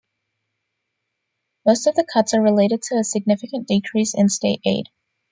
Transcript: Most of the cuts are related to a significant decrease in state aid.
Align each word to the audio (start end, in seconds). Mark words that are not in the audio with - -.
Most 1.63 1.85
of 1.85 1.93
the 1.93 2.03
cuts 2.11 2.33
are 2.33 2.41
related 2.41 2.81
to 2.87 2.95
a 2.95 3.03
significant 3.03 3.67
decrease 3.67 4.15
in 4.15 4.29
state 4.29 4.61
aid. 4.65 4.87